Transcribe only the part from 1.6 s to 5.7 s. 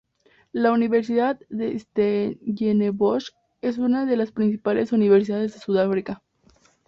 Stellenbosch es una de las principales universidades de